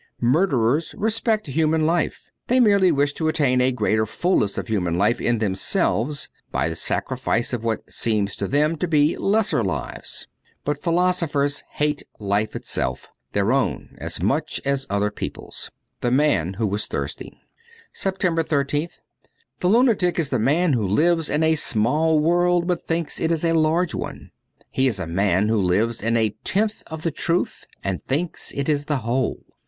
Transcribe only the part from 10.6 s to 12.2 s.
But philo sophers hate